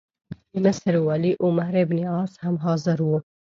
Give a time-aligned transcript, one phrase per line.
[0.51, 3.17] د مصر والي عمروبن عاص هم حاضر وو.